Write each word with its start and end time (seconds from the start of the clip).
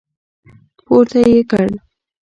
پورته 0.85 1.19
يې 1.31 1.41
کړ. 1.51 1.69